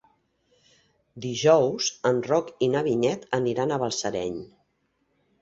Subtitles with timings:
[1.25, 4.43] Dijous en Roc i na Vinyet aniran a Balsareny.